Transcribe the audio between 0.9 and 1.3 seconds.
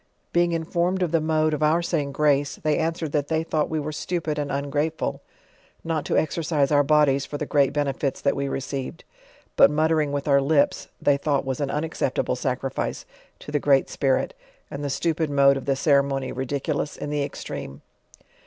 of the